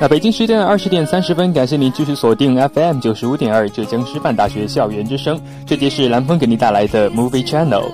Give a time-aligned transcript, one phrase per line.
[0.00, 7.90] 那北京时间的二十点三十分，感谢您继续锁定 FM 九十五点二浙江师范大学校园之声，这节是蓝峰给您带来的 Movie Channel。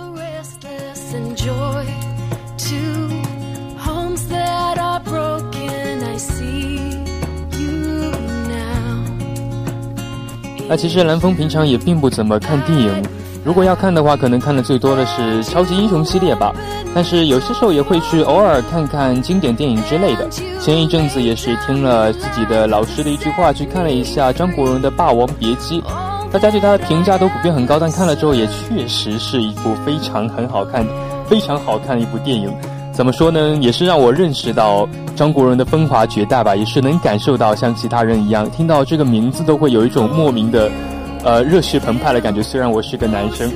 [10.69, 13.20] 那其实蓝峰平常也并不怎么看电影。
[13.43, 16.55] 如果要看的话，可能看的最多的是超级英雄系列吧。
[16.95, 20.29] 但是有些时候也会去偶尔看看经典电影之类的。
[20.61, 25.81] 前一阵子也是听了自己的老师的一句话，去看了一下张国荣的《霸王别姬》。
[26.31, 30.87] 大家对他的评价都普遍很高，但看了之后也确实是一部非常很好看、
[31.27, 32.53] 非常好看的一部电影。
[32.93, 33.57] 怎么说呢？
[33.61, 40.71] 也是让我认识到张国荣的风华绝代吧，也是能感受到像其他人一样，听到这个名字都会有一种莫名的。
[41.23, 42.43] 呃，热血澎湃的感觉。
[42.43, 43.53] 虽然我是个男生，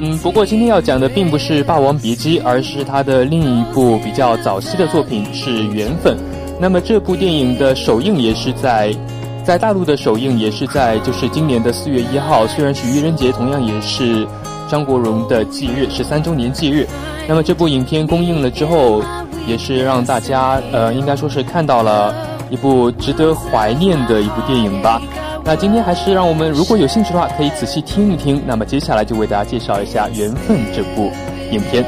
[0.00, 6.16] 嗯，不过今天要讲的并不是《霸王别姬》，而是他的另一部比较早期的作品是《缘分》。
[6.60, 8.94] 那么这部电影的首映也是在，
[9.44, 12.46] 在大陆的首映也是在就是今年的四月一号。
[12.46, 14.26] 虽然是愚人节，同样也是
[14.68, 16.86] 张国荣的忌日，是三周年忌日。
[17.26, 19.02] 那么这部影片公映了之后，
[19.46, 22.14] 也是让大家呃，应该说是看到了
[22.50, 25.00] 一部值得怀念的一部电影吧。
[25.48, 28.42] 那今天还是让我们，如果有兴趣的话，可以仔细听一听。
[28.46, 31.10] 那么接下来就为大家介绍一下《缘分》这部
[31.50, 31.82] 影片。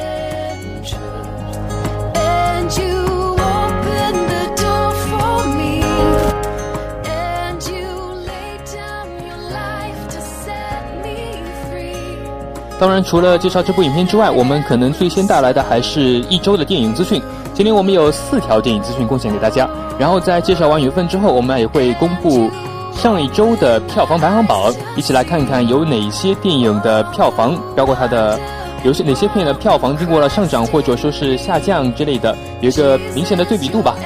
[12.78, 17.20] 当然，除了介绍这部影片之外，我们可能最先带来的还是一周的电影资讯。
[17.52, 19.68] 今天我们有四条电影资讯贡献给大家。
[19.98, 22.50] 然后在介绍完《缘分》之后，我们也会公布。
[22.92, 28.38] 上一周的票房排行榜，一起来看一看有哪些电影的票房，包括它的
[28.84, 33.96] 有些哪些片的票房经过了上涨或者说是下降之类的，有一个明显的对比度吧。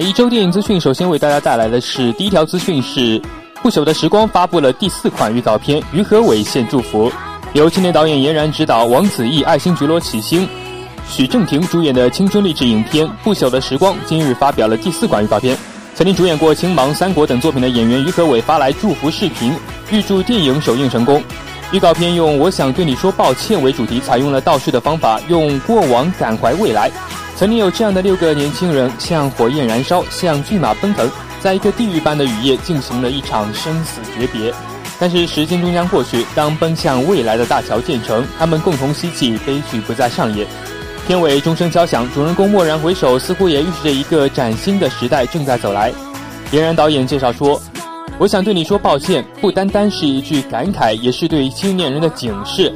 [0.00, 3.20] 一周电影资讯，首先为大家带来的是第一条资讯是
[3.62, 7.12] 《不朽的时光》发布了第四款预告片，于和伟献祝福。
[7.52, 10.48] 由青年导演严然执导，王子异、爱新觉罗启星、
[11.06, 15.54] 许正廷主演的青春励志影片《不朽的时光》今日发表了第四款预告片。
[15.94, 19.54] 曾经主演过《青芒》《三国》等作品的演员于和伟发来祝福视频，
[19.90, 21.22] 预祝电影首映成功。
[21.70, 26.90] 预告片用“我想对你说抱歉”为主题，采用了倒叙的方法，用过往感怀未来。
[27.36, 31.10] 曾经有这样的六个年轻人，像火焰燃烧，像骏马奔腾，
[31.40, 34.54] 在一个地狱般的雨夜进行了一场生死诀别。
[35.00, 40.46] 但是时间终将过去，当奔向未来的大桥建成，他们共同吸气，悲剧不再上演。
[41.06, 45.92] 片尾钟声敲响，主人公蓦然回首，似乎也预示着一个崭新的时代正在走来。
[46.52, 47.60] 严然导演介绍说。
[48.18, 52.72] 我想对你说抱歉，不单单是一句感慨，也是对青年人的警示。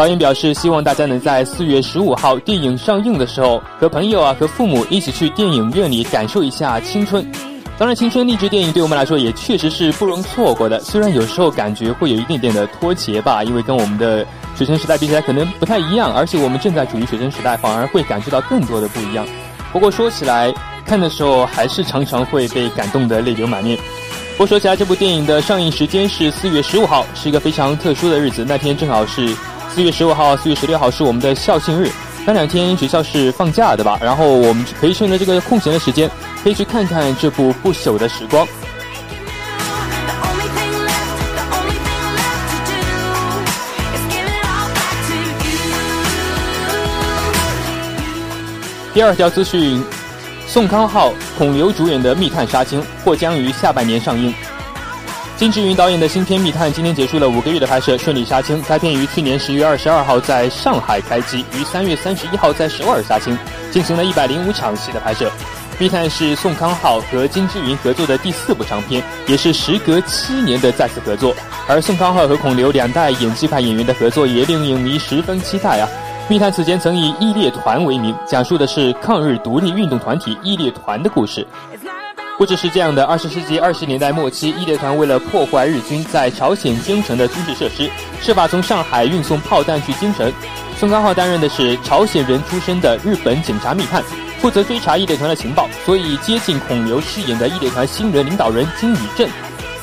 [0.00, 7.22] 导演表示，希望大家能在四月十五号电影上映的时候，和朋友啊、和父母一起去电影院里感受一下青春。
[7.76, 10.80] 当然，青春励志电影对我们来说也确实是不容错过的。
[10.80, 14.26] 虽然有时候感觉会有一点点的脱节吧，因为跟我们的
[14.56, 19.26] 学生时代比起来可能不太一样，而且我们正在处于学生时代，反而会感受到更多的不一样。
[19.70, 20.50] 不过说起来，
[20.86, 23.78] 看的时候还是常常会被感动得泪流满面。
[24.38, 28.46] 我说起来，这部电影的上映时间是四月十五号，是一个非常特殊的日子。
[28.48, 29.36] 那天正好是
[29.72, 31.90] 四月十五号，四月十六号是我们的校庆日，
[32.26, 33.98] 那两天学校是放假的吧？
[34.02, 36.10] 然后我们可以趁着这个空闲的时间，
[36.42, 38.46] 可以去看看这部不朽的时光。
[48.92, 49.82] 第二条资讯。
[50.46, 54.34] 宋康昊、孔刘主演的《密探杀青》或将于下半年上映。
[55.40, 58.62] 金志云导演的新片《密探》今天结束了五个月的拍摄，顺利杀青。
[58.68, 63.38] 该片于去年十月二十二号在上海开机，于三月三十一号在首尔杀青，
[63.70, 65.28] 进行了一百零五场戏的拍摄。
[65.78, 71.34] 《密探》是宋康昊和金志云合作的第四部长片，也是时隔七年的再次合作。
[71.66, 75.88] 而宋康昊和孔刘两代演技派演员的合作也令影迷十分期待啊！
[76.28, 81.46] 密探此前曾以义烈团为名，讲述的是抗日独立运动团体义烈团的故事。
[82.40, 87.90] 不只是这样的：二十世纪二十年代末期，义烈团为了破坏日军在朝鲜京城的军事设施，
[88.22, 90.32] 设法从上海运送炮弹去京城。
[90.78, 94.02] 宋康昊担任的是朝鲜人出身的日本警察密探，
[94.38, 99.28] 负责追查义烈团的情报，所以接近孔刘饰演的义烈团新人领导人金宇镇。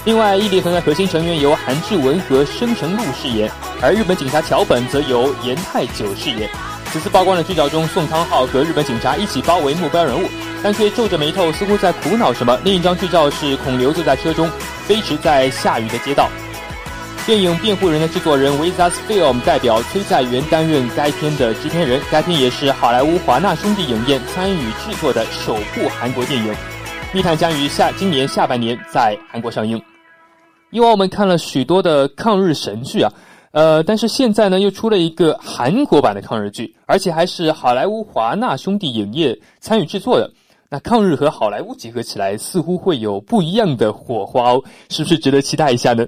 [0.06, 3.52] 另外，义烈团的核心成员由韩志文和申成禄饰演，
[3.84, 6.50] 而日本警察桥本则由严太久饰演。
[6.98, 10.28] 此次曝光的剧照中，宋康昊和日本警察一起包围目标人物，
[10.64, 12.60] 但却皱着眉头，似乎在苦恼什么。
[12.64, 14.50] 另一张剧照是孔刘坐在车中，
[14.88, 16.28] 飞驰在下雨的街道。
[17.28, 22.02] 电影《辩护人》的制作人 Viz Film 代表崔在元担任该片的制片人。
[22.10, 26.52] 该片也是好莱坞华纳兄弟影业参与制作的首部韩国电影。
[27.14, 29.80] 《密探》将于下今年下半年在韩国上映。
[30.72, 33.14] 以往我们看了许多的抗日神剧啊，
[33.52, 40.32] 呃，但是现在呢又出了一个韩国版的抗日剧，而且还是好莱坞华纳兄弟影业参与制作的。
[40.70, 46.06] 那抗日和好莱坞结合起来，似乎会有不一样的火花哦，是不是值得期待一下呢？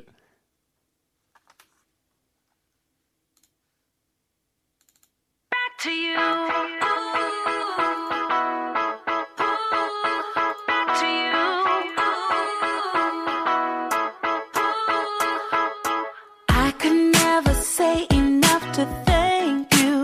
[19.06, 20.04] Thank you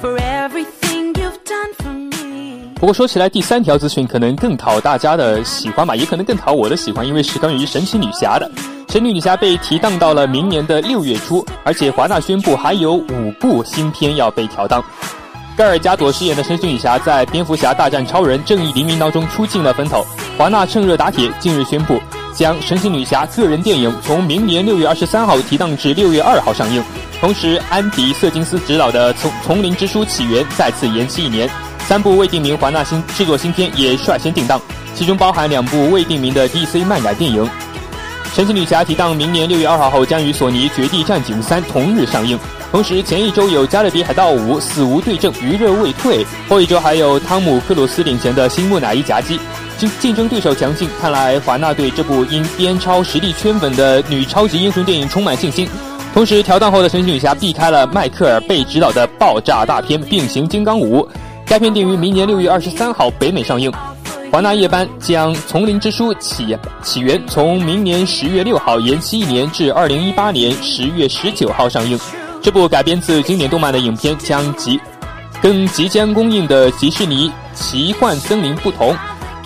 [0.00, 8.50] for everything you've done for me 不过说起来，第三条资讯可能更讨大家的喜欢吧，也可能更讨我的喜欢，因为是关于神奇女侠的。
[8.88, 14.84] 神奇女侠被提档到了明年的六月初，而且华纳宣布还有五部新片要被调档。
[15.56, 20.04] 盖尔加朵饰演的神奇女侠在蝙蝠侠大战超人正义黎明当中出尽了风头。
[20.36, 22.00] 华纳趁热打铁，近日宣布
[22.34, 26.82] 将神奇女侠个人电影从明年六月二十三号提档至六月二号上映，
[27.22, 31.48] 同时安迪瑟金斯执导的《丛丛林之书：起源》再次延期一年。
[31.86, 34.60] 三部未定名华纳新制作新片也率先定档，
[34.96, 37.48] 其中包含两部未定名的 DC 漫改电影。
[38.34, 42.36] 神奇女侠提档明年六月二号后，将与索尼《绝地战警三》同日上映。
[42.72, 49.38] 同时，前一周有《加勒比海盗五：死无对证》余热未退，后一周还有汤姆克鲁斯领衔的新木乃伊夹击。
[49.78, 55.68] 竞竞争对手强劲，看来华纳对这部因边超实力圈粉的女超级英雄电影充满信心。
[56.12, 61.00] 同时，调档后的神奇女侠避开了迈克尔贝执导的爆炸大片《变形金刚五》。
[61.46, 63.72] 该片定于明年六月二十三号北美上映。
[64.30, 71.98] 华纳夜班将《丛林之书：起起源》从明年十月六号延期一年至二零一八年十月十九号上映。
[72.42, 74.78] 这部改编自经典动漫的影片将即
[75.40, 78.94] 跟即将公映的迪士尼《奇幻森林》不同，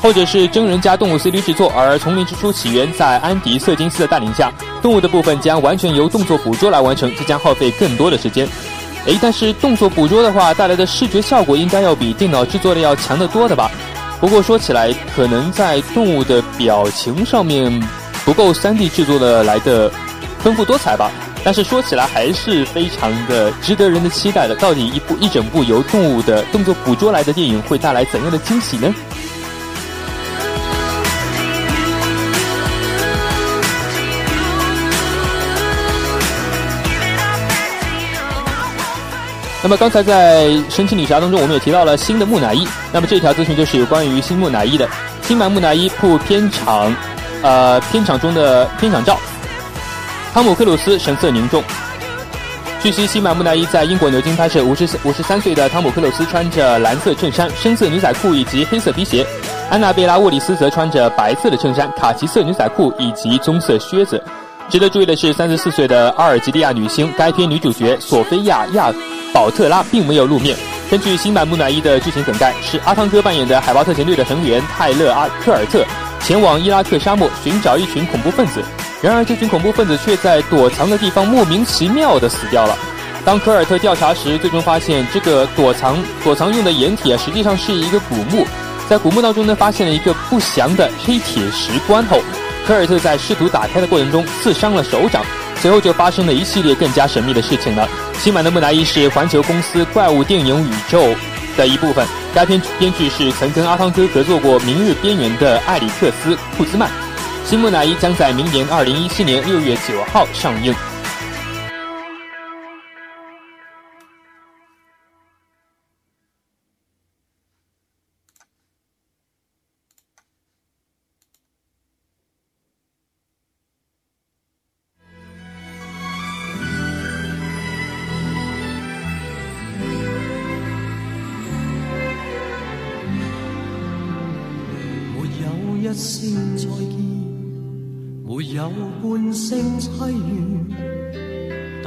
[0.02, 8.46] 或者是真人加动物 CG 制作，而《丛林之书：起源》在安迪·瑟金斯的带领下，动物的部分将完全由动作捕捉来完成，这将耗费更多的时间。
[9.06, 13.70] 哎，但是动作捕捉的话，带来的视觉效果应该要比电脑制作的要强得多的吧？
[14.20, 17.72] 不过说起来，可能在动物的表情上面
[18.24, 19.90] 不够 3D 制作的来的
[20.40, 21.10] 丰富多彩吧。
[21.44, 24.56] 但是说起来还是非常的值得人的期待的。
[24.56, 28.92] 到底一部一整部由动物的动作捕捉来的电影会带来怎样的惊喜呢？
[39.66, 42.64] 那么刚才在神奇女侠当中，我们也提到了新的木乃伊。
[42.92, 44.88] 那么这条资讯就是有关于新木乃伊的。
[45.22, 46.94] 新版木乃伊铺片场，
[47.42, 49.18] 呃，片场中的片场照，
[50.32, 51.64] 汤姆克鲁斯神色凝重。
[52.80, 59.26] 据悉，新版木乃伊在英国牛津拍摄，五十五十三岁的汤姆克鲁斯穿着蓝色衬衫、深色牛仔裤以及黑色皮鞋，
[59.68, 64.22] 安娜贝拉沃里斯则穿着白色的衬衫、卡其色牛仔裤以及棕色靴子。
[64.68, 68.92] 值得注意的是，三十四岁的阿尔及利亚女星，该片女主角索菲亚亚。
[69.36, 70.56] 宝特拉并没有露面。
[70.90, 75.84] 根据新版木乃伊的剧情梗概，是阿汤哥扮演的海豹特遣队的成员泰勒阿科尔特，
[76.20, 78.62] 前往伊拉克沙漠寻找一群恐怖分子。
[79.02, 82.78] 然而，这群恐怖分子却在躲藏的地方莫名其妙地死掉了。
[83.26, 88.46] 当科尔特调查时，最终发现这个躲藏躲藏用的掩体啊，实际上是一个古墓。
[88.88, 92.18] 在古墓当中呢，发现了一个不祥的黑铁石棺后，
[92.66, 95.22] 科尔特在试图打开的过程中刺伤了手掌。
[95.60, 97.86] 随后就发生了一系列更加神秘的事情了。
[98.18, 101.14] 新版的木乃伊是环球公司怪物电影宇宙
[101.56, 102.06] 的一部分。
[102.34, 106.90] 该片编剧是曾跟阿汤哥合作过《明日边缘》的艾里克斯·库兹曼。
[107.44, 110.74] 新木乃伊将在明年二零一七年六月九号上映。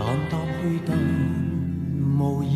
[0.09, 0.89] 淡淡去得
[2.17, 2.51] 无言，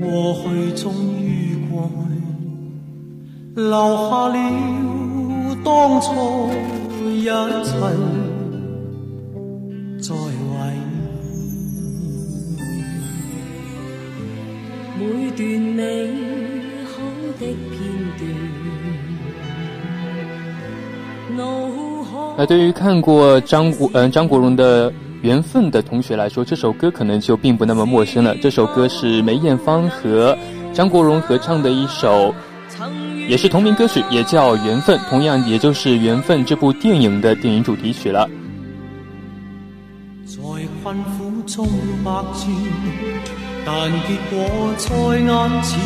[0.00, 0.02] 过
[0.34, 0.42] 去
[0.72, 0.84] 终
[1.20, 1.22] 于
[1.70, 1.94] 过去，
[3.54, 4.36] 留下了
[5.62, 6.04] 当初
[7.04, 8.02] 一切在怀念。
[14.98, 15.40] 每段
[15.76, 15.78] 美
[16.86, 16.92] 好
[17.38, 17.40] 的
[17.70, 17.72] 片
[18.18, 18.20] 段。
[22.36, 28.34] 那对于看过张国嗯张国荣的《缘分》的同学来说，这首歌可能就并不那么陌生了。
[28.38, 30.36] 这首歌是梅艳芳和
[30.72, 32.34] 张国荣合唱的一首，
[33.28, 38.28] 也是同名歌曲，也叫《缘分》，同样也就是《缘分》这部电影的电影主题曲了。
[40.24, 40.40] 在
[40.82, 41.68] 困苦中
[42.02, 42.48] 百转，
[43.66, 45.78] 但结果在眼前，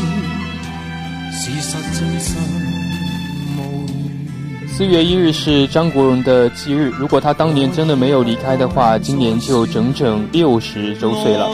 [1.33, 2.75] 事实真实。
[4.76, 11.49] 四月一日是张国荣的忌日，如果他当年真的没有离开的话，今年就整整六十周岁了。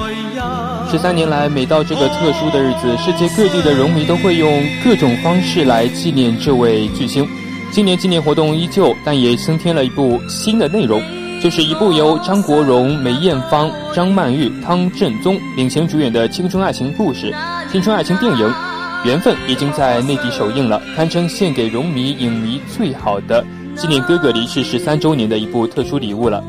[0.90, 7.24] 十三年来，每到这个特殊的日子，世界各地的荣迷都会用各种方式来纪念这位巨星。
[7.70, 11.00] 今年纪念活动依旧，但也增添了一部新的内容，
[11.40, 17.32] 就是一部由张国荣、梅艳芳、张曼玉、汤镇宗领衔主演的青春爱情故事、
[17.70, 18.71] 青春爱情电影。
[19.04, 23.44] 缘分已经在内地首映了，堪称献给荣迷影迷最好的
[23.74, 26.42] 纪念哥哥离世十三周年的一部特殊礼物了。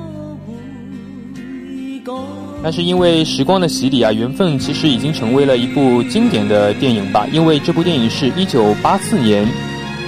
[2.62, 7.27] 但是因为时光的洗礼啊，缘分其实已经成为了一部经典的电影吧。
[7.33, 9.45] 因为这部电影是一九八四年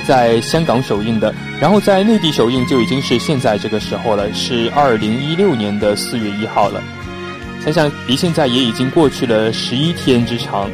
[0.07, 6.81] 在香港首映的，然后在内地首映就已经是现在这个时候了，是二零一六年的四月一号了。
[7.63, 10.69] 想想离现在也已经过去了十一天之长。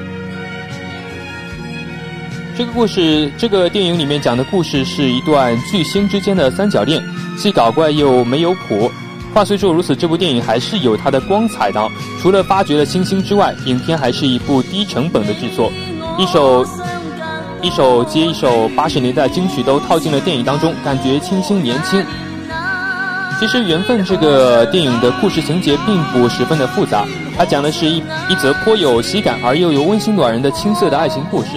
[2.57, 7.01] 这个故事，这个电影里面讲的故事是一段巨星之间的三角恋，
[7.37, 8.91] 既搞怪又没有谱。
[9.33, 11.89] 话虽说如此，这部电影还是有它的光彩的。
[12.21, 15.71] 除了发掘了星星之外，影片还是一部低成本的制作，
[16.17, 16.65] 一首
[17.61, 22.03] 一首接一首八十年代金曲都套进了电影当中，感觉清新年轻。
[23.39, 27.05] 其实《缘分》这个电影的故事情节并不十分的复杂，
[27.35, 27.97] 它讲的是一
[28.29, 31.49] 一则颇有喜感而又有温馨暖人的青涩的爱情故事。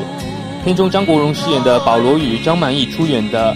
[0.64, 3.54] 片中张国荣饰演的保罗与张曼玉出演的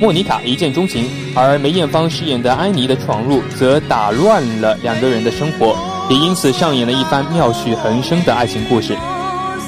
[0.00, 5.76] 莫妮卡一见钟情，而梅艳芳饰演的安妮的闯入则打乱了两个人的生活，
[6.08, 8.96] 也因此上演了一番妙趣横生的爱情故事。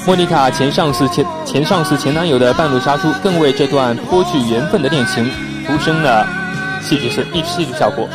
[0.05, 5.29] 莫妮卡前上司前前上司前男友的半路杀出，更为这段颇具缘分的恋情
[5.65, 6.25] 徒生了
[6.81, 8.07] 戏剧性一戏剧效果。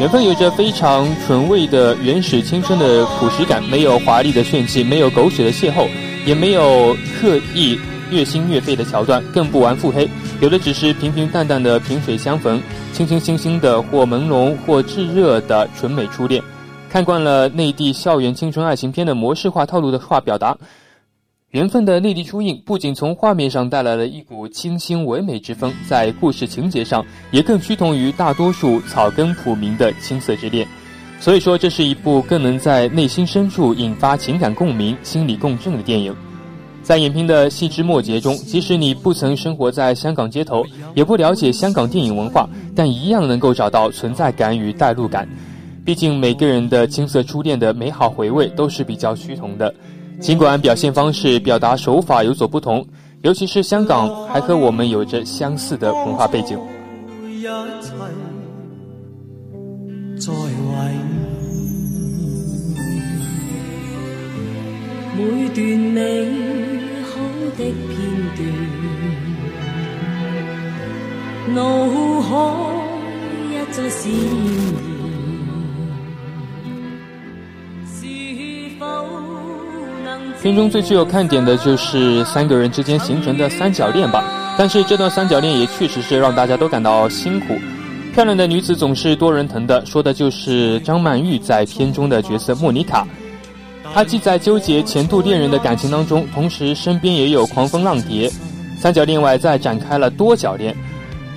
[0.00, 5.88] 缘分有着非常纯味的原始青春的朴实感，没有华丽的炫技，没有狗血的邂逅，
[6.24, 7.76] 也没有刻意
[8.08, 10.08] 虐心虐肺的桥段，更不玩腹黑，
[10.40, 12.62] 有的只是平平淡淡的萍水相逢，
[12.92, 16.40] 清清新新的或朦胧或炙热的纯美初恋。
[16.88, 20.56] 看惯了内地校园青春爱情片的模式化套路的话表达。
[21.52, 30.68] 缘分的内地出映，不仅从画面上带来了一股清新唯美之风，在故事情节上也更趋同于大多数草根普民的青涩之恋。
[31.18, 36.14] 所以说，这是一部更能在内心深处引发情感共鸣、心理共振的电影。
[36.82, 40.62] 在影片的细枝末节中，即使你不曾生活在香港街头，
[40.94, 45.26] 也不了解香港电影文化，但一样能够找到存在感与代入感。
[45.82, 49.74] 毕竟，每个人的青涩初恋的美好回味都是比较趋同的。
[50.20, 52.86] 尽管表现方式、表达手法有所不同，
[53.22, 56.58] 尤其是香港还和我们有着相似的文化背景。
[65.16, 66.26] 每段美
[67.04, 67.18] 好
[67.56, 67.98] 的片
[80.48, 84.24] 片中最具有看点的就是三个人之间形成的三角恋吧，
[84.56, 87.54] 但是这段三角恋也确实是让大家都感到辛苦。
[88.14, 93.06] 漂亮的女子总是多人疼的，说的就是张曼玉在片中的角色莫妮卡。
[93.92, 98.32] 她既在纠结前度恋人的感情当中，同时身边也有狂风浪蝶。
[98.80, 100.74] 三角恋外再展开了多角恋。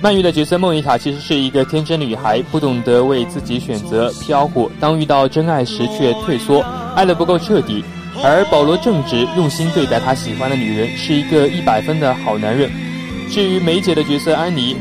[0.00, 4.70] 曼玉的角色莫妮卡其实是一个天真女孩，不懂得为自己选择，飘忽。
[4.80, 6.64] 当遇到真爱时却退缩，
[6.96, 7.84] 爱得不够彻底。
[8.22, 12.70] 而保罗正直，用心对待他喜欢的女人，是一个一百分的好男人。
[13.30, 14.76] 至于梅姐的角色安妮，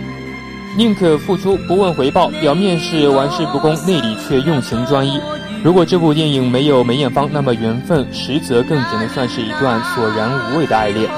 [0.77, 5.19] 宁可付出不问回报，表面是玩世不恭，内里却用情专一。
[5.63, 11.09] 如果这部电影没有梅艳芳，那么缘分实则更只能算是一段索然无味的爱恋。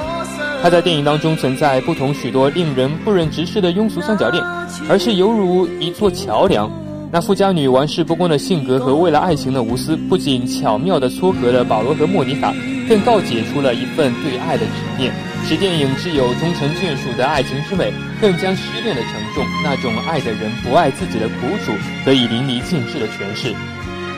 [0.61, 4.43] 他在电影当中存在不同许多令人不忍直视的庸俗三角恋，
[4.89, 6.69] 而是犹如一座桥梁。
[7.13, 12.51] 那富家女玩世不恭的性格和为了爱情的无私，不仅巧妙地撮合了保罗和莫妮卡，
[12.89, 15.13] 更告解出了一份对爱的执念，
[15.47, 21.71] 使电影既有终成眷属的爱情之美，更将失恋的沉重、那种爱的人不爱自己的苦楚
[22.03, 23.53] 得以淋漓尽致的诠释，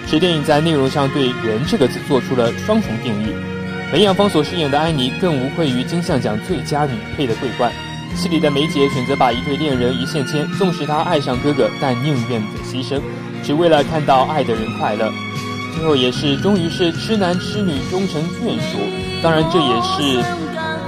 [0.08, 3.28] 使电影在内容上对“人”这个字做出了双重定义。
[3.92, 7.70] 梅艳芳所饰演的安妮，更无愧于金像奖最佳女配的桂冠。
[8.16, 13.00] 戏里的梅姐选择把一对恋人一线牵，纵使她爱上哥哥，但宁愿牺牲，
[13.44, 15.12] 只为了看到爱的人快乐。
[15.76, 18.78] 最后也是终于是痴男痴女终成眷属。
[19.22, 20.24] 当然，这也是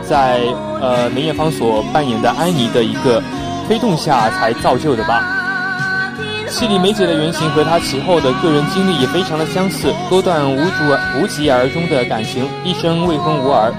[0.01, 0.41] 在
[0.81, 3.21] 呃梅艳芳所扮演的安妮的一个
[3.67, 5.33] 推动下才造就的吧。
[6.49, 13.73] 戏里梅姐的原型和她其后的个人经历也非常的相似，多段无主无疾而终的感情，一生未婚无儿。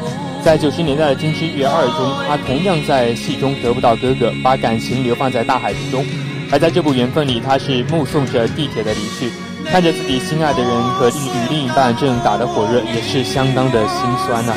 [0.48, 6.02] 在九十年代的《金枝玉叶二》中，他同样在戏中得不到哥哥，把感情流放在大海之中；
[6.50, 9.30] 而在这部《缘分》里，他是目送着地铁的离去，
[9.66, 14.54] 看着自己心爱的人和与另一半正打得火热，也是相当的心酸呐。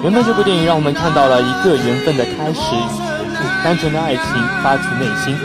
[0.04, 4.24] 《缘分》这部电影让我们看到了一个缘分的开始与结束，单纯的爱情
[4.62, 5.36] 发自内心，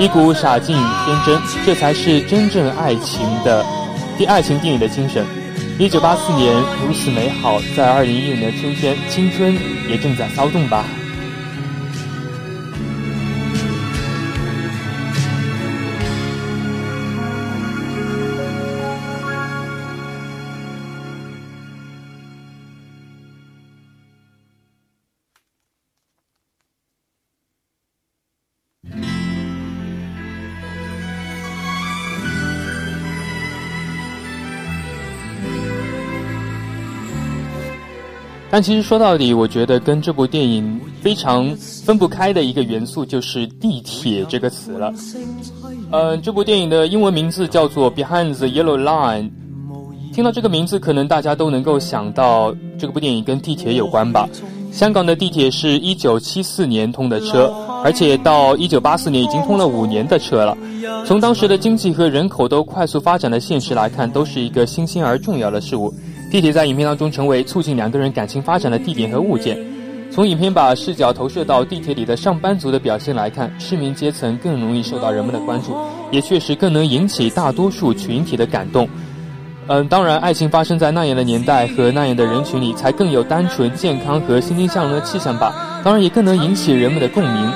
[0.00, 3.64] 一股傻劲与天真，这才是真正爱情的
[4.18, 5.24] 第爱情电影的精神。
[5.78, 9.54] 一九八四年如此美好，在二零一五年春天，青春
[9.90, 10.86] 也正在骚动吧。
[38.56, 44.90] 但其实说到底，我觉得跟这部电影非常分不开的一个元素就是“地铁”这个词了。
[45.92, 49.24] 嗯，这部电影的英文名字叫做《Behind the Yellow Line》。
[50.14, 54.26] 听到这个名字，可能大家都能够想到这部电影跟地铁有关吧？
[54.72, 57.52] 香港的地铁是一九七四年通的车，
[57.84, 60.56] 而且到一九八四年已经通了五年的车了。
[61.04, 65.92] 从当时的经济和人口都快速发展的现实来看，都是一个新鲜而重要的事物。
[66.30, 69.56] 地铁在影片当中成为促进两个人感情发展的地点和物件。
[70.10, 75.76] 从影片把视角投射到地铁里的上班族的表现来看，市民阶层更容易受到人们的关注，
[76.10, 78.88] 也确实更能引起大多数群体的感动。
[79.68, 85.80] 嗯，当然，爱情发生在那样的年代和那样的人群里，才更有单纯、健康和欣欣向荣的气象吧。
[85.84, 87.52] 当然，也更能引起人们的共鸣。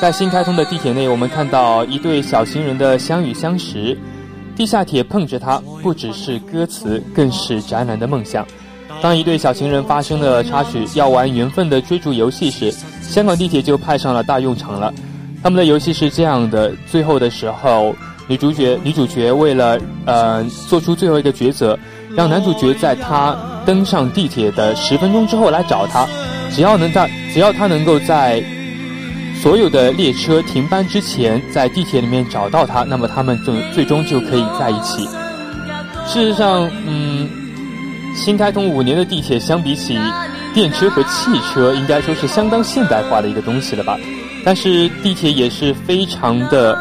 [0.00, 3.96] 在新开通的地铁内，我们看到一对小情人的相遇相识。
[4.56, 8.46] 地下铁碰着它，不只是歌词，更是宅男的梦想。
[9.00, 14.92] 当一对小情人发生了插曲，要玩缘分的追逐游戏时，香港地铁就派上了大用场了。
[15.42, 17.94] 他们的游戏是这样的：最后的时候，
[18.28, 21.76] 女主角女主角为了呃做出最后一个抉择，
[22.14, 26.06] 让男主角在他登上地铁的十分钟之后来找他，
[26.50, 28.44] 只要能在只要他能够在。
[29.42, 35.04] 所有的列车停班之前，在地铁里面找到他，那么他们就最终就可以在一起。
[36.06, 37.28] 事实上，嗯，
[38.14, 39.98] 新开通五年的地铁，相比起
[40.54, 43.98] 电车和汽车，应该说是相当现代化的一个东西了吧。
[44.44, 46.78] 但是地铁也是非常的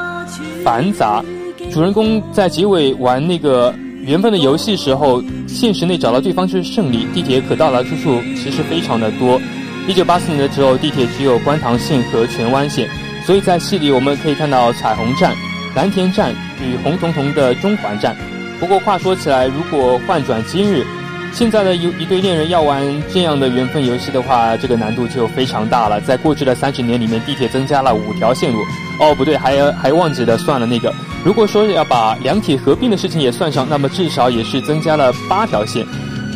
[0.63, 1.25] 繁杂。
[1.71, 7.07] 主人公在结尾玩那个缘分的游戏时候，现实内找到对方就是胜利。
[7.11, 9.41] 地铁可到达之处其实非常的多。
[9.87, 12.87] 一九八四年的时候，地铁只有观塘线和荃湾线，
[13.25, 15.35] 所以在戏里我们可以看到彩虹站、
[15.75, 18.15] 蓝田站与红彤彤的中环站。
[18.59, 20.85] 不过话说起来，如果换转今日，
[21.33, 25.99] 现在的一一对恋人要玩这样的缘分游戏的话，这个难度就非常大了。
[26.01, 28.59] 在过去的三十年里面，地铁增加了五条线路。
[28.99, 30.93] 哦，不对，还还忘记了算了那个。
[31.25, 35.85] 如果说要把两铁合并的事情也算上，那么至少也是增加了八条线。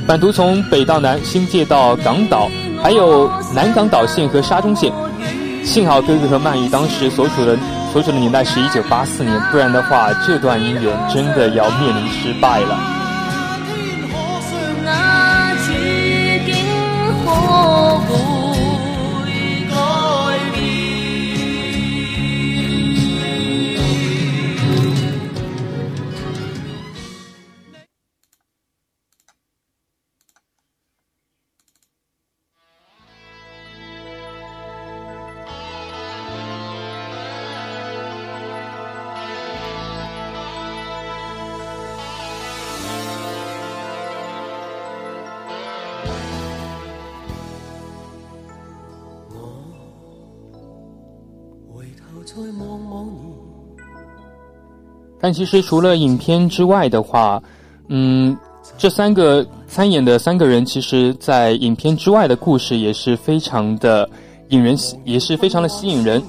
[0.07, 2.49] 版图从北到南，新界到港岛，
[2.85, 4.93] 还有南港岛线和沙中线。
[5.63, 7.57] 幸好哥哥和曼玉当时所处的
[7.91, 12.94] 所处的年代是一九八四年，不然的话，这段姻缘真的要面临失败了。
[55.25, 57.41] 但其实除了影片之外的话，
[57.87, 58.37] 嗯，
[58.77, 64.07] 这三个参演的三个人，其实在影片之外的故事也是非常的
[64.49, 66.21] 引人，也是非常的吸引人。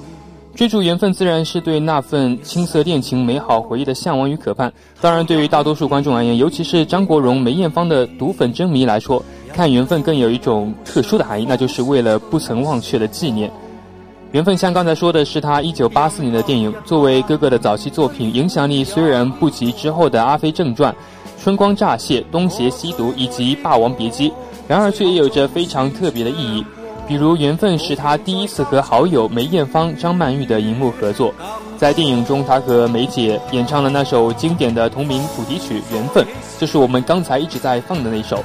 [0.55, 4.73] 追逐缘分自然是对那份青涩恋情、美好回忆的向往与渴盼。
[4.99, 13.51] 当然，对于大多数观众而言，尤其是张国荣、梅艳芳的毒粉真迷来说，看缘分更有一种特殊的含义，那就是为了不曾忘却的纪念。
[14.33, 20.93] 缘分像刚才说的是他一九八四年的电影，作为哥哥的早期作品，影响力虽然不及之后的《阿飞正传》
[21.43, 24.29] 《春光乍泄》《东邪西毒》以及《霸王别姬》，
[24.67, 26.65] 然而却也有着非常特别的意义。
[27.07, 31.33] 比如，缘分是他第一次和好友梅艳芳、张曼玉的荧幕合作，
[31.77, 36.21] 在电影中，他和梅姐演唱了那首经典的同名主题曲《缘分》，
[36.59, 38.43] 就是我们刚才一直在放的那首。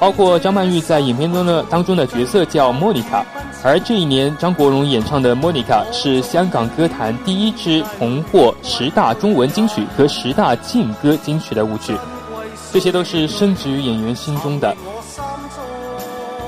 [0.00, 3.24] 包括张曼玉在影片中的当中的角色叫莫妮卡。
[3.64, 11.96] 而这一年，张国荣演唱的《莫妮卡》是香港歌坛第一支红获十大中文金曲和十大劲歌金曲的舞曲，
[12.72, 14.76] 这些都是深植于演员心中的。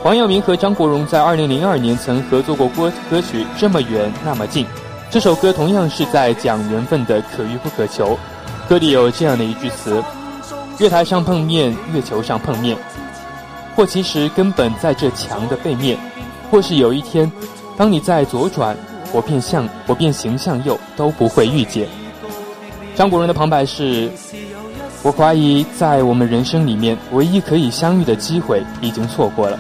[0.03, 4.65] 黄耀明和张国荣在2002年曾合作过歌歌曲《这么远那么近》，
[5.09, 8.19] 这首歌同样是在讲缘分的可遇不可求。
[8.69, 10.03] 歌里有这样的一句词
[10.79, 12.77] ：“月台上碰面，月球上碰面，
[13.77, 15.97] 或其实根本在这墙的背面。”
[16.51, 17.31] 或是有一天，
[17.77, 18.77] 当你在左转，
[19.13, 21.89] 我便向我便行向右，都不会遇见。
[22.95, 24.11] 张国荣的旁白是：
[25.03, 29.59] 我怀疑在我们人生里面，唯一可以相遇的机会已经错过了。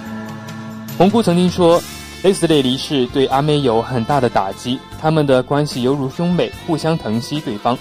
[0.96, 1.82] 红姑曾经说，
[2.22, 7.76] 类似的离世对阿妹有很大的打击，他们的关系犹如兄妹，互相疼惜对方，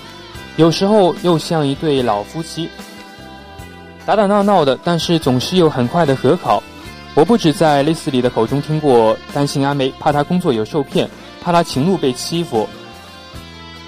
[0.55, 2.67] 有时候又像一对老夫妻，
[4.05, 6.61] 打打闹闹的，但是总是又很快的和好。
[7.15, 11.07] 我不止在类似里的口中听过担心阿梅，怕她工作有受骗，
[11.41, 12.67] 怕她情路被欺负。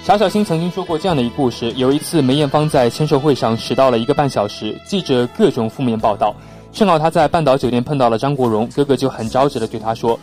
[0.04, 6.36] 小小新曾经说过这样的一故事：有一次梅艳芳在签售会上迟到了一个半小时，记者各种负面报道。
[6.72, 10.20] 正好她在半岛酒店碰到了张国荣，哥哥就很着急的对她说：“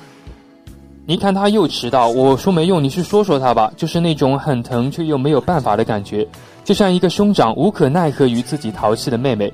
[1.04, 6.24] 你看他又迟到，我说没用，你去说说他吧。”就是那种很疼却又没有办法的感觉，
[6.62, 9.52] 就像一个兄长无可奈何于自己淘气的妹妹。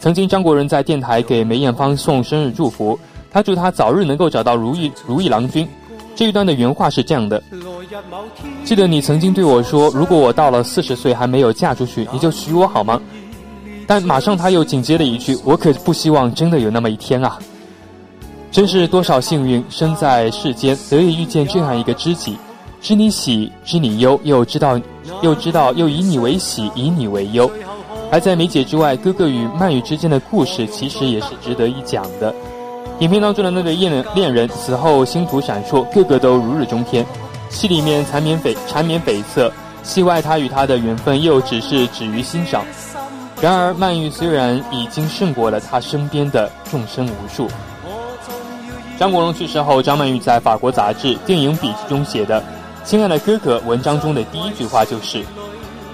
[0.00, 2.98] 曾经，张国荣在电台给梅艳芳送生日祝福，
[3.30, 5.68] 他祝她早日能够找到如意如意郎君。
[6.16, 7.42] 这一段的原话是这样的：
[8.64, 12.98] 记得你曾经对我说，如果我到了四十岁还没有嫁出去，你就娶我好吗？
[13.86, 17.38] 但马上他又紧接了一句：我可不希望真的有那么一天啊！
[18.50, 22.38] 真是多少幸运，生在世间得以遇见这样一个知己，
[22.80, 24.80] 知你喜，知你忧，又知道，
[25.22, 27.50] 又知道，又以你为喜，以你为忧。
[28.12, 32.34] 而在梅姐之外，哥哥与曼玉之间的故事其实也是值得一讲的。
[32.98, 37.06] 影片当中的那对恋人，恋人此后星途闪烁，个个都如日中天。
[37.48, 39.50] 戏里面缠绵悱缠绵悱恻，
[39.82, 42.64] 戏外他与她的缘分又只是止于欣赏。
[43.40, 47.48] 然而曼玉虽然已经胜过了他身边的众生无数。
[48.98, 52.42] 张国荣去世后，张曼玉在法国杂志《电影笔记》中写的
[52.84, 55.24] “亲爱的哥哥”文章中的第一句话就是。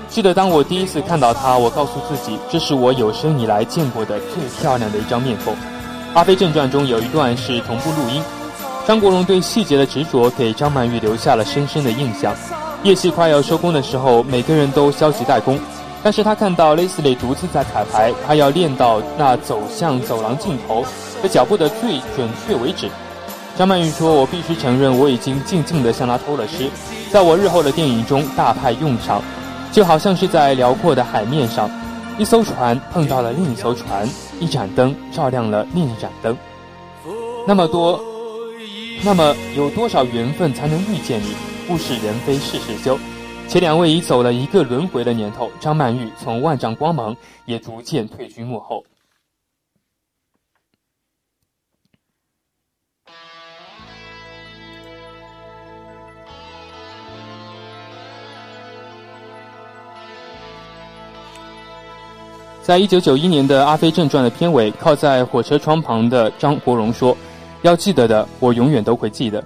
[0.09, 5.53] 记得当我第一次看到她，我告诉自己，这是我有生以来见过的最漂亮的一张面孔。
[6.15, 8.23] 《阿飞正传》中有一段是同步录音，
[8.87, 12.35] 张国荣对细节的执着给张曼玉留下了深深的印象。
[12.83, 15.59] 夜戏快要收工的时候，每个人都消极怠工，
[16.03, 20.85] 但是他看到 Leslie 独自在彩排，他要练到那走向走廊尽头
[21.23, 22.89] 的脚步的最准确为止。
[23.59, 26.71] 张曼玉说：“我必须承认，我已经静静地向他偷了师，
[27.11, 29.21] 在我日后的电影中大派用场。”
[29.73, 31.71] 就好像是在辽阔的海面上，
[32.19, 34.09] 一艘船碰到了另一艘船，
[34.41, 36.37] 一盏灯照亮了另一盏灯。
[37.47, 38.01] 那么多，
[39.05, 41.35] 那么有多少缘分才能遇见你？
[41.69, 42.99] 物是人非事事休。
[43.49, 48.85] 且两位已走了一个轮回的年头，张曼玉从万丈光芒也逐渐退居幕后。
[62.67, 67.17] 在一九九一年的《阿飞正传》的片尾，靠在火车窗旁的张国荣说
[67.63, 69.41] ：“要记得的，我永远都会记得。”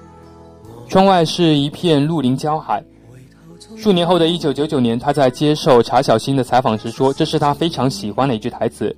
[0.88, 2.82] 窗外是一片绿林郊海。
[3.76, 8.88] 数年后的一九九九年，他在接受查小欣的采访时说：“这是他非常喜欢的一句台词。”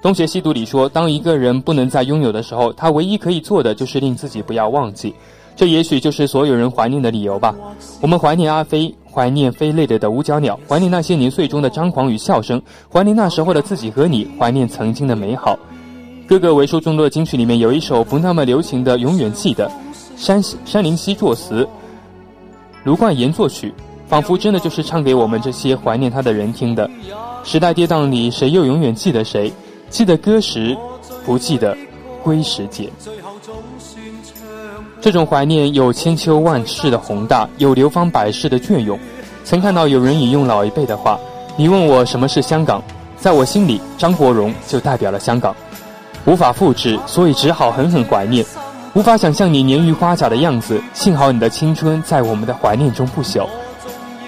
[0.02, 5.14] 《东邪西毒》里说：“当一个人不能再拥有的时候，他唯一可以做的就是令自己不要忘记。”
[5.54, 7.54] 这也许就是所有人怀念的理由吧。
[8.00, 12.60] 我们怀念阿飞，怀念飞累了的五角鸟，怀念那些年岁中的张狂与笑声，
[12.92, 15.58] 怀念那时候的自己和你，怀念曾经的美好。
[16.26, 19.66] 哥哥为数众多的金曲里面有一首不那么流行的《永远记得》，
[20.16, 21.66] 山山林溪作词，
[22.84, 23.72] 卢冠言作曲，
[24.06, 26.88] 仿佛真的就是唱给我们这些怀念他的人听的。
[27.44, 29.50] 时代跌宕里，谁又永远记得谁？
[29.88, 30.76] 记得歌时，
[31.24, 31.74] 不记得
[32.22, 32.90] 归时节。
[35.00, 38.98] 这种怀念有千秋万世的宏大，有流芳百世的隽永。
[39.44, 41.18] 曾看到有人引用老一辈的话
[41.56, 42.82] ：“你问我什么是香港，
[43.16, 45.54] 在我心里，张国荣就代表了香港。
[46.26, 48.44] 无法复制，所以只好狠狠怀念。
[48.94, 53.46] 无法想象你年逾花甲的样子，幸好你的青春在我们的怀念中不朽。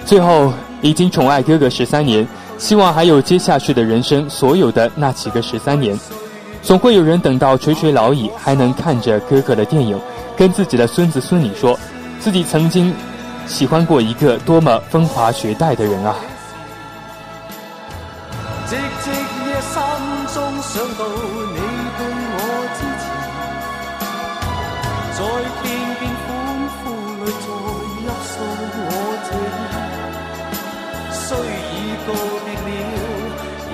[0.07, 5.99] 最后，已经宠爱哥哥十三年，希望还有接下去的人生所有的那几个十三年，
[6.63, 9.99] 总会有人等到垂垂老矣，还能看着哥哥的电影。”
[10.41, 11.79] 跟自己的孙子孙女说，
[12.19, 12.95] 自己曾经
[13.47, 16.17] 喜欢过一个多么风华绝代的人啊！
[18.67, 19.11] 寂寂
[19.45, 19.79] 夜心
[20.33, 21.61] 中想到你
[21.99, 22.01] 对
[22.33, 22.39] 我
[22.73, 23.05] 支持，
[25.13, 25.21] 在
[25.61, 25.63] 片
[25.99, 26.27] 片欢
[26.73, 26.83] 呼
[27.23, 27.45] 里再
[28.01, 28.33] 泣诉
[28.89, 28.91] 我
[29.29, 29.31] 情，
[31.13, 31.77] 虽已
[32.07, 32.09] 告
[32.47, 32.49] 别
[32.97, 32.99] 了，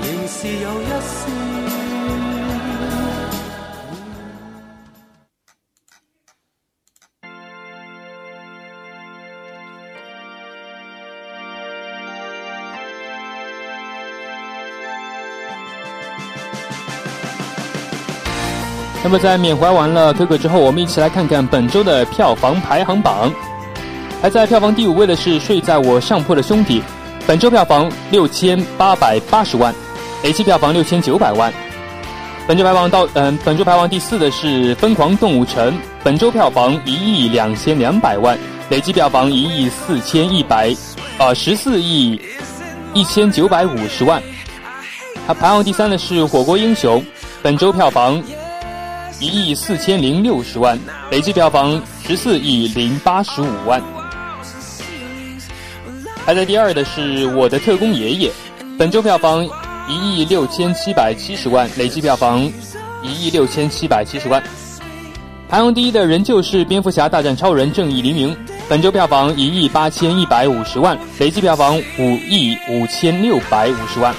[0.02, 1.85] 仍是有一丝。
[19.06, 23.32] 那么在缅怀完了哥哥之后，我们一起来看看本周的票房排行榜。
[24.20, 26.80] 排在票房第五位的是《睡在我上铺的兄弟》，
[27.24, 29.72] 本周票房六千八百八十万，
[30.24, 31.54] 累计票房六千九百万。
[32.48, 38.36] 本周排行到嗯，本周排行第四的是《疯狂动物城》，本周票房一亿两千两百万，
[38.70, 40.74] 累计票房一亿四千一百，
[41.18, 42.20] 呃十四亿
[42.92, 44.20] 一千九百五十万。
[45.28, 47.00] 它排行第三的是《火锅英雄》，
[47.40, 48.20] 本周票房。
[49.18, 50.78] 一亿四千零六十万，
[51.10, 53.82] 累计票房十四亿零八十五万。
[56.26, 58.28] 排在第二的是《我的特工爷爷》，
[58.78, 59.48] 本周票房
[59.88, 62.40] 一亿六千七百七十万，累计票房
[63.02, 64.42] 一亿六千七百七十万。
[65.48, 68.34] 排行第一的仍旧是《蝙蝠侠大战超人：正义黎明》，
[68.68, 74.14] 本周票房一亿八千一百五十万，累计票房五亿五千六百五十万。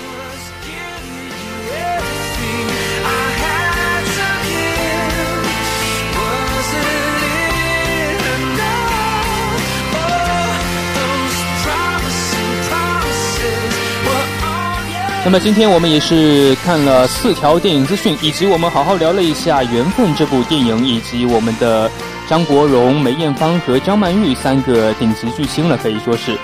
[15.27, 21.91] 那么今天我们也是看了四条电影资讯，以及我们好好聊了一下《缘分》这部电影，以及我们的
[22.29, 26.37] 张国荣、梅艳芳和张曼玉三个顶级巨星了，可以说是。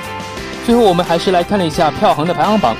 [0.65, 2.76] 最后我们还是来看了一下票房的排行榜。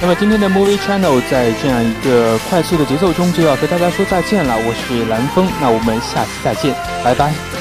[0.00, 6.74] 那么今天的 Movie Channel 在这样一个快速的节奏中就要和大家说再见了，我是蓝峰，那我们下期再见，
[7.04, 7.55] 拜拜。